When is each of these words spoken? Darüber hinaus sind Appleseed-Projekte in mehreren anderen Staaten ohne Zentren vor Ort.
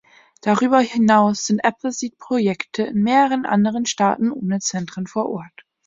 Darüber 0.41 0.79
hinaus 0.79 1.45
sind 1.45 1.63
Appleseed-Projekte 1.63 2.81
in 2.81 3.03
mehreren 3.03 3.45
anderen 3.45 3.85
Staaten 3.85 4.31
ohne 4.31 4.57
Zentren 4.57 5.05
vor 5.05 5.29
Ort. 5.29 5.63